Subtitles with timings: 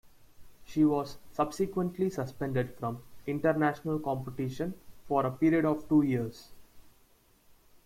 [0.65, 4.73] She was subsequently suspended from international competition
[5.07, 6.49] for a period of two years.